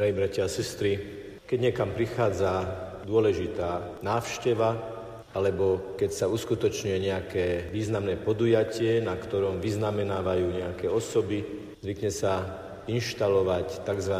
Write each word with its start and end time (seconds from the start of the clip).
Drahí 0.00 0.16
bratia 0.16 0.48
a 0.48 0.56
sestry, 0.56 0.96
keď 1.44 1.58
niekam 1.60 1.92
prichádza 1.92 2.64
dôležitá 3.04 4.00
návšteva, 4.00 4.72
alebo 5.36 5.92
keď 6.00 6.10
sa 6.16 6.24
uskutočňuje 6.24 6.98
nejaké 7.04 7.68
významné 7.68 8.16
podujatie, 8.16 9.04
na 9.04 9.12
ktorom 9.12 9.60
vyznamenávajú 9.60 10.56
nejaké 10.56 10.88
osoby, 10.88 11.44
zvykne 11.84 12.08
sa 12.08 12.48
inštalovať 12.88 13.84
tzv. 13.84 14.16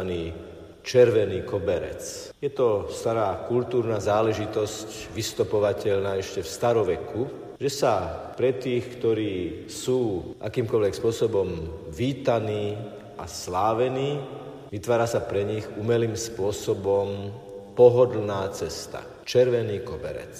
červený 0.85 1.49
koberec. 1.49 2.29
Je 2.37 2.53
to 2.53 2.85
stará 2.93 3.41
kultúrna 3.49 3.97
záležitosť, 3.97 5.17
vystopovateľná 5.17 6.13
ešte 6.21 6.45
v 6.45 6.53
staroveku, 6.61 7.21
že 7.57 7.73
sa 7.73 8.21
pre 8.37 8.53
tých, 8.53 9.01
ktorí 9.01 9.65
sú 9.65 10.37
akýmkoľvek 10.45 10.93
spôsobom 10.93 11.49
vítaní 11.89 12.77
a 13.17 13.25
slávení, 13.25 14.41
vytvára 14.71 15.05
sa 15.05 15.19
pre 15.19 15.43
nich 15.43 15.67
umelým 15.75 16.15
spôsobom 16.15 17.29
pohodlná 17.75 18.47
cesta. 18.55 19.03
Červený 19.27 19.83
koberec. 19.83 20.33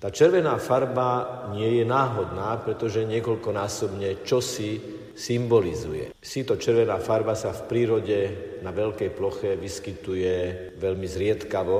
Tá 0.00 0.08
červená 0.08 0.56
farba 0.56 1.44
nie 1.52 1.80
je 1.80 1.84
náhodná, 1.84 2.56
pretože 2.64 3.04
niekoľkonásobne 3.04 4.24
čosi 4.24 4.80
symbolizuje. 5.12 6.16
Síto 6.16 6.56
červená 6.56 6.96
farba 6.96 7.36
sa 7.36 7.52
v 7.52 7.68
prírode 7.68 8.18
na 8.64 8.72
veľkej 8.72 9.10
ploche 9.12 9.60
vyskytuje 9.60 10.36
veľmi 10.80 11.04
zriedkavo, 11.04 11.78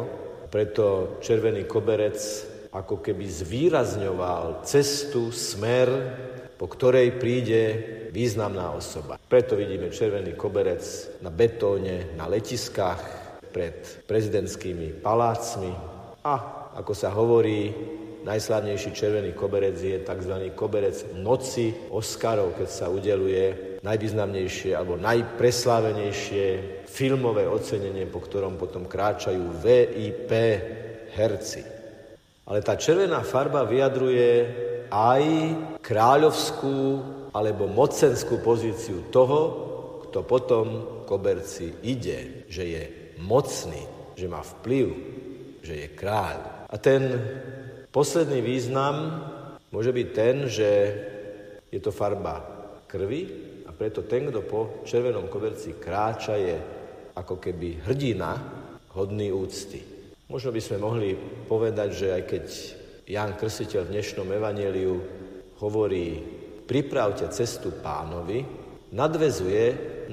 preto 0.53 1.17
červený 1.25 1.65
koberec 1.65 2.21
ako 2.77 3.01
keby 3.01 3.25
zvýrazňoval 3.25 4.69
cestu, 4.69 5.33
smer, 5.33 5.89
po 6.61 6.69
ktorej 6.69 7.17
príde 7.17 7.63
významná 8.13 8.77
osoba. 8.77 9.17
Preto 9.17 9.57
vidíme 9.57 9.89
červený 9.89 10.37
koberec 10.37 10.85
na 11.25 11.33
betóne, 11.33 12.13
na 12.21 12.29
letiskách, 12.29 13.21
pred 13.51 14.07
prezidentskými 14.07 15.03
palácmi 15.03 15.73
a, 16.23 16.35
ako 16.77 16.93
sa 16.95 17.11
hovorí, 17.11 17.73
Najslavnejší 18.21 18.93
červený 18.93 19.33
koberec 19.33 19.81
je 19.81 19.97
tzv. 20.05 20.53
koberec 20.53 21.17
noci 21.17 21.73
Oscarov, 21.89 22.53
keď 22.53 22.69
sa 22.69 22.93
udeluje 22.93 23.81
najvýznamnejšie 23.81 24.77
alebo 24.77 25.01
najpreslávenejšie 25.01 26.47
filmové 26.85 27.49
ocenenie, 27.49 28.05
po 28.05 28.21
ktorom 28.21 28.61
potom 28.61 28.85
kráčajú 28.85 29.65
VIP 29.65 30.31
herci. 31.17 31.65
Ale 32.45 32.61
tá 32.61 32.77
červená 32.77 33.25
farba 33.25 33.65
vyjadruje 33.65 34.29
aj 34.91 35.25
kráľovskú 35.81 36.79
alebo 37.31 37.71
mocenskú 37.71 38.43
pozíciu 38.43 39.09
toho, 39.15 39.41
kto 40.07 40.27
potom 40.27 40.67
koberci 41.07 41.71
ide, 41.87 42.45
že 42.51 42.65
je 42.67 42.83
mocný, 43.23 43.87
že 44.19 44.27
má 44.27 44.43
vplyv, 44.43 44.87
že 45.63 45.75
je 45.87 45.89
kráľ. 45.95 46.67
A 46.71 46.75
ten 46.79 47.03
Posledný 47.91 48.39
význam 48.39 49.19
môže 49.75 49.91
byť 49.91 50.09
ten, 50.15 50.47
že 50.47 50.71
je 51.75 51.81
to 51.83 51.91
farba 51.91 52.39
krvi 52.87 53.27
a 53.67 53.75
preto 53.75 54.07
ten, 54.07 54.31
kto 54.31 54.47
po 54.47 54.87
červenom 54.87 55.27
koberci 55.27 55.75
kráča, 55.75 56.39
je 56.39 56.55
ako 57.19 57.43
keby 57.43 57.83
hrdina 57.83 58.31
hodný 58.95 59.35
úcty. 59.35 59.83
Možno 60.31 60.55
by 60.55 60.63
sme 60.63 60.79
mohli 60.79 61.19
povedať, 61.51 61.89
že 61.91 62.07
aj 62.15 62.23
keď 62.31 62.45
Ján 63.11 63.35
Krstiteľ 63.35 63.91
v 63.91 63.93
dnešnom 63.99 64.29
evaneliu 64.31 64.95
hovorí 65.59 66.23
pripravte 66.63 67.27
cestu 67.35 67.75
pánovi, 67.83 68.47
nadvezuje 68.95 69.65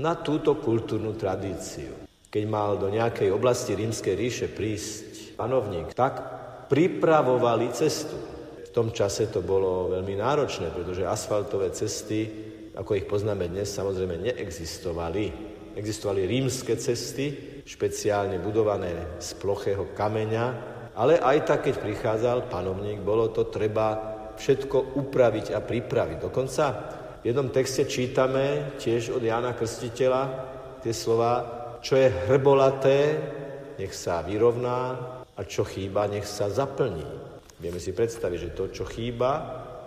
na 0.01 0.17
túto 0.17 0.57
kultúrnu 0.57 1.13
tradíciu. 1.13 1.93
Keď 2.25 2.43
mal 2.49 2.81
do 2.81 2.89
nejakej 2.89 3.29
oblasti 3.29 3.77
rímskej 3.77 4.17
ríše 4.17 4.47
prísť 4.49 5.37
panovník, 5.37 5.93
tak 5.93 6.13
pripravovali 6.73 7.69
cestu. 7.69 8.17
V 8.65 8.69
tom 8.73 8.89
čase 8.89 9.29
to 9.29 9.45
bolo 9.45 9.93
veľmi 9.93 10.17
náročné, 10.17 10.73
pretože 10.73 11.05
asfaltové 11.05 11.69
cesty, 11.77 12.25
ako 12.73 12.97
ich 12.97 13.05
poznáme 13.05 13.45
dnes, 13.45 13.77
samozrejme 13.77 14.25
neexistovali. 14.25 15.25
Existovali 15.77 16.25
rímske 16.25 16.73
cesty, 16.81 17.61
špeciálne 17.61 18.41
budované 18.41 19.21
z 19.21 19.37
plochého 19.37 19.93
kameňa, 19.93 20.76
ale 20.97 21.21
aj 21.21 21.37
tak, 21.45 21.69
keď 21.69 21.75
prichádzal 21.77 22.49
panovník, 22.49 23.05
bolo 23.05 23.29
to 23.29 23.45
treba 23.53 24.17
všetko 24.33 24.97
upraviť 24.97 25.53
a 25.53 25.61
pripraviť. 25.61 26.17
Dokonca 26.17 26.65
v 27.21 27.23
jednom 27.25 27.53
texte 27.53 27.85
čítame 27.85 28.77
tiež 28.81 29.13
od 29.13 29.21
Jána 29.21 29.53
Krstiteľa 29.53 30.23
tie 30.81 30.93
slova, 30.93 31.33
čo 31.85 31.97
je 31.97 32.09
hrbolaté, 32.09 32.99
nech 33.77 33.93
sa 33.93 34.25
vyrovná, 34.25 34.97
a 35.37 35.41
čo 35.45 35.61
chýba, 35.61 36.09
nech 36.09 36.25
sa 36.25 36.49
zaplní. 36.49 37.05
Vieme 37.61 37.77
si 37.77 37.93
predstaviť, 37.93 38.39
že 38.41 38.55
to, 38.57 38.65
čo 38.73 38.85
chýba, 38.89 39.31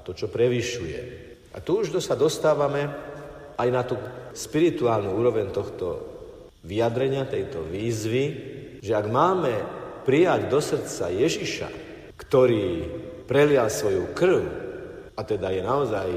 to, 0.06 0.14
čo 0.14 0.30
prevyšuje. 0.30 1.00
A 1.50 1.58
tu 1.58 1.82
už 1.82 1.90
sa 1.98 2.14
dostávame 2.14 2.86
aj 3.58 3.68
na 3.74 3.82
tú 3.82 3.98
spirituálnu 4.30 5.10
úroveň 5.10 5.50
tohto 5.50 6.06
vyjadrenia, 6.62 7.26
tejto 7.26 7.66
výzvy, 7.66 8.24
že 8.78 8.92
ak 8.94 9.06
máme 9.10 9.79
prijať 10.02 10.48
do 10.48 10.60
srdca 10.60 11.12
Ježiša, 11.12 11.68
ktorý 12.16 12.66
prelial 13.24 13.70
svoju 13.70 14.10
krv, 14.12 14.42
a 15.14 15.20
teda 15.22 15.52
je 15.52 15.62
naozaj 15.62 16.08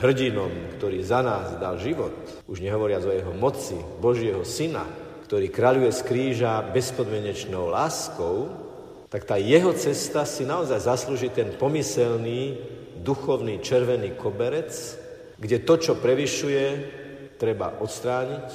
hrdinom, 0.00 0.76
ktorý 0.76 1.00
za 1.02 1.24
nás 1.24 1.56
dal 1.56 1.80
život, 1.80 2.12
už 2.46 2.60
nehovoriac 2.60 3.02
o 3.04 3.12
jeho 3.12 3.32
moci, 3.32 3.76
Božieho 4.00 4.44
Syna, 4.44 4.84
ktorý 5.26 5.50
kráľuje 5.50 5.90
z 5.90 6.00
kríža 6.06 6.62
bezpodmenečnou 6.70 7.72
láskou, 7.72 8.46
tak 9.10 9.26
tá 9.26 9.38
jeho 9.40 9.72
cesta 9.74 10.26
si 10.26 10.46
naozaj 10.46 10.86
zaslúži 10.86 11.32
ten 11.32 11.54
pomyselný, 11.54 12.58
duchovný 13.00 13.62
červený 13.62 14.18
koberec, 14.18 14.70
kde 15.38 15.62
to, 15.62 15.74
čo 15.78 15.92
prevyšuje, 15.98 16.64
treba 17.38 17.78
odstrániť, 17.80 18.48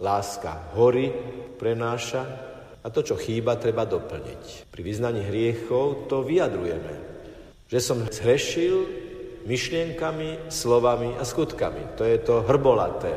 láska 0.00 0.72
hory 0.74 1.12
prenáša 1.60 2.49
a 2.80 2.88
to, 2.88 3.00
čo 3.04 3.20
chýba, 3.20 3.60
treba 3.60 3.84
doplniť. 3.84 4.72
Pri 4.72 4.82
vyznaní 4.82 5.24
hriechov 5.26 6.08
to 6.08 6.24
vyjadrujeme, 6.24 6.94
že 7.68 7.78
som 7.80 8.00
zhrešil 8.04 8.88
myšlienkami, 9.44 10.52
slovami 10.52 11.16
a 11.16 11.24
skutkami. 11.24 11.96
To 12.00 12.04
je 12.04 12.18
to 12.20 12.44
hrbolaté, 12.44 13.12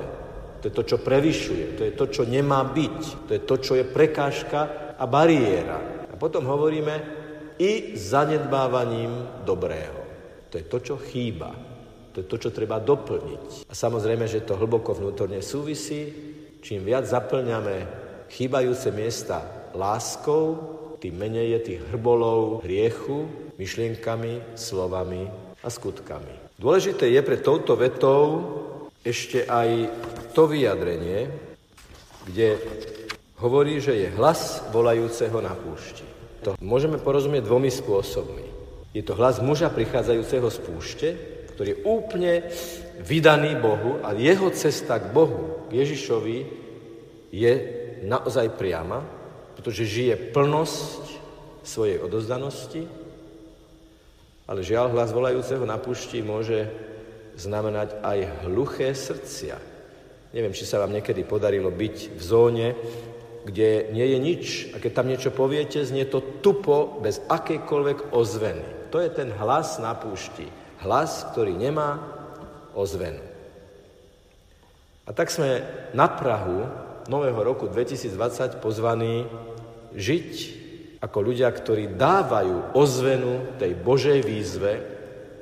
to 0.59 0.71
je 0.71 0.73
to, 0.75 0.83
čo 0.83 0.97
prevyšuje, 0.99 1.65
to 1.75 1.81
je 1.87 1.93
to, 1.95 2.05
čo 2.07 2.23
nemá 2.23 2.63
byť, 2.63 3.27
to 3.27 3.31
je 3.35 3.41
to, 3.43 3.55
čo 3.59 3.73
je 3.79 3.85
prekážka 3.87 4.93
a 4.95 5.03
bariéra 5.03 6.03
potom 6.23 6.47
hovoríme 6.47 6.95
i 7.59 7.99
zanedbávaním 7.99 9.43
dobrého. 9.43 9.99
To 10.47 10.55
je 10.55 10.63
to, 10.71 10.79
čo 10.79 10.95
chýba. 11.11 11.51
To 12.15 12.23
je 12.23 12.27
to, 12.31 12.37
čo 12.39 12.55
treba 12.55 12.79
doplniť. 12.79 13.67
A 13.67 13.73
samozrejme, 13.75 14.23
že 14.23 14.47
to 14.47 14.55
hlboko 14.55 14.95
vnútorne 14.95 15.43
súvisí. 15.43 16.15
Čím 16.63 16.87
viac 16.87 17.03
zaplňame 17.03 18.02
chýbajúce 18.33 18.89
miesta 18.89 19.45
láskou, 19.77 20.57
tým 20.97 21.13
menej 21.13 21.53
je 21.53 21.59
tých 21.59 21.81
hrbolov 21.93 22.65
hriechu, 22.65 23.29
myšlienkami, 23.61 24.57
slovami 24.57 25.29
a 25.61 25.69
skutkami. 25.69 26.57
Dôležité 26.57 27.13
je 27.13 27.21
pre 27.21 27.37
touto 27.37 27.77
vetou 27.77 28.19
ešte 29.05 29.45
aj 29.45 29.69
to 30.33 30.49
vyjadrenie, 30.49 31.29
kde 32.25 32.57
hovorí, 33.37 33.77
že 33.77 33.93
je 33.93 34.15
hlas 34.17 34.65
volajúceho 34.73 35.37
na 35.43 35.53
púšti. 35.53 36.07
To 36.47 36.57
môžeme 36.63 36.97
porozumieť 36.97 37.45
dvomi 37.45 37.69
spôsobmi. 37.69 38.47
Je 38.97 39.03
to 39.05 39.13
hlas 39.13 39.43
muža 39.43 39.69
prichádzajúceho 39.69 40.47
z 40.49 40.57
púšte, 40.63 41.09
ktorý 41.53 41.69
je 41.77 41.83
úplne 41.85 42.33
vydaný 43.03 43.59
Bohu 43.59 44.01
a 44.01 44.15
jeho 44.17 44.49
cesta 44.55 44.97
k 44.97 45.11
Bohu, 45.13 45.69
k 45.69 45.83
Ježišovi, 45.85 46.37
je 47.33 47.82
naozaj 48.05 48.55
priama, 48.59 49.01
pretože 49.55 49.87
žije 49.87 50.35
plnosť 50.35 51.03
svojej 51.63 52.03
odozdanosti, 52.03 52.85
ale 54.43 54.59
žiaľ 54.59 54.91
hlas 54.91 55.15
volajúceho 55.15 55.63
na 55.63 55.79
púšti 55.79 56.19
môže 56.19 56.67
znamenať 57.39 58.03
aj 58.03 58.19
hluché 58.45 58.91
srdcia. 58.91 59.55
Neviem, 60.35 60.51
či 60.51 60.67
sa 60.67 60.81
vám 60.83 60.91
niekedy 60.91 61.23
podarilo 61.23 61.71
byť 61.71 61.97
v 62.17 62.21
zóne, 62.21 62.67
kde 63.43 63.91
nie 63.91 64.07
je 64.13 64.19
nič 64.19 64.43
a 64.73 64.79
keď 64.79 64.91
tam 64.91 65.07
niečo 65.07 65.31
poviete, 65.31 65.83
znie 65.83 66.07
to 66.07 66.41
tupo, 66.41 66.99
bez 67.03 67.23
akejkoľvek 67.27 68.15
ozveny. 68.15 68.91
To 68.91 68.99
je 68.99 69.09
ten 69.09 69.29
hlas 69.35 69.79
na 69.79 69.95
púšti. 69.95 70.47
Hlas, 70.83 71.31
ktorý 71.31 71.55
nemá 71.55 71.99
ozvenu. 72.75 73.23
A 75.03 75.11
tak 75.11 75.31
sme 75.31 75.63
na 75.91 76.07
Prahu 76.07 76.63
nového 77.07 77.39
roku 77.43 77.67
2020 77.67 78.63
pozvaní 78.63 79.27
žiť 79.95 80.29
ako 81.03 81.19
ľudia, 81.19 81.51
ktorí 81.51 81.99
dávajú 81.99 82.75
ozvenu 82.79 83.59
tej 83.59 83.75
Božej 83.75 84.23
výzve, 84.23 84.73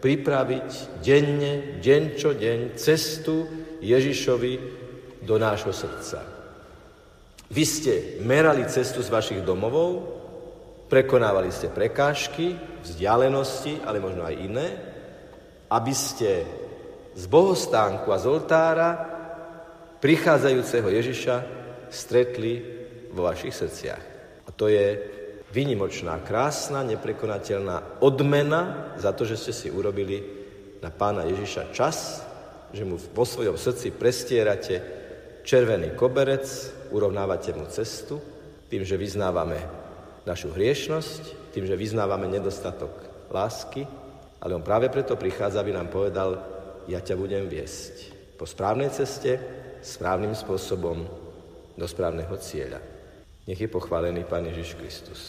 pripraviť 0.01 0.97
denne, 1.05 1.77
deň 1.77 2.03
čo 2.17 2.33
deň 2.33 2.73
cestu 2.73 3.45
Ježišovi 3.85 4.53
do 5.21 5.37
nášho 5.37 5.69
srdca. 5.69 6.25
Vy 7.53 7.63
ste 7.67 7.93
merali 8.25 8.65
cestu 8.65 9.05
z 9.05 9.13
vašich 9.13 9.45
domovov, 9.45 10.17
prekonávali 10.89 11.53
ste 11.53 11.69
prekážky, 11.69 12.57
vzdialenosti, 12.81 13.85
ale 13.85 14.01
možno 14.01 14.25
aj 14.25 14.35
iné, 14.41 14.67
aby 15.69 15.93
ste 15.93 16.41
z 17.13 17.23
bohostánku 17.29 18.09
a 18.09 18.17
z 18.17 18.25
oltára 18.25 18.89
prichádzajúceho 20.01 20.89
Ježiša 20.89 21.35
stretli 21.93 22.59
vo 23.13 23.29
vašich 23.29 23.53
srdciach. 23.53 24.03
A 24.47 24.49
to 24.49 24.67
je 24.67 24.97
vynimočná, 25.53 26.17
krásna, 26.25 26.81
neprekonateľná 26.81 28.01
odmena 28.01 28.95
za 28.97 29.13
to, 29.13 29.27
že 29.27 29.37
ste 29.37 29.53
si 29.53 29.67
urobili 29.69 30.23
na 30.81 30.89
pána 30.89 31.27
Ježiša 31.29 31.69
čas, 31.75 32.25
že 32.73 32.87
mu 32.87 32.97
vo 32.97 33.25
svojom 33.27 33.59
srdci 33.59 33.93
prestierate 33.93 34.75
červený 35.43 35.93
koberec, 35.93 36.47
urovnávate 36.89 37.53
mu 37.53 37.67
cestu, 37.67 38.17
tým, 38.71 38.87
že 38.87 38.95
vyznávame 38.95 39.59
našu 40.23 40.55
hriešnosť, 40.55 41.51
tým, 41.51 41.67
že 41.67 41.75
vyznávame 41.75 42.31
nedostatok 42.31 43.27
lásky, 43.27 43.83
ale 44.39 44.55
on 44.55 44.63
práve 44.63 44.87
preto 44.87 45.19
prichádza, 45.19 45.59
aby 45.59 45.75
nám 45.75 45.91
povedal, 45.91 46.39
ja 46.87 47.03
ťa 47.03 47.19
budem 47.19 47.45
viesť 47.45 48.09
po 48.39 48.47
správnej 48.47 48.89
ceste, 48.89 49.37
správnym 49.81 50.37
spôsobom 50.37 51.03
do 51.75 51.85
správneho 51.89 52.37
cieľa. 52.37 52.81
Nech 53.49 53.57
je 53.57 53.67
pochválený 53.67 54.23
Pán 54.29 54.45
Ježiš 54.45 54.77
Kristus. 54.77 55.21